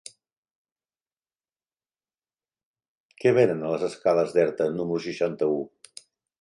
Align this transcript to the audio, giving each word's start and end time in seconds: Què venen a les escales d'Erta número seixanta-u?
Què 3.21 3.35
venen 3.41 3.63
a 3.63 3.71
les 3.75 3.87
escales 3.91 4.37
d'Erta 4.41 4.71
número 4.81 5.07
seixanta-u? 5.07 5.65